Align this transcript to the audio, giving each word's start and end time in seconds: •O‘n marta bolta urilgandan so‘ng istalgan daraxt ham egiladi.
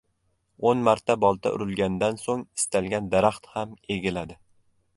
•O‘n 0.69 0.79
marta 0.87 1.15
bolta 1.25 1.51
urilgandan 1.57 2.17
so‘ng 2.21 2.47
istalgan 2.61 3.11
daraxt 3.13 3.51
ham 3.55 3.77
egiladi. 3.97 4.39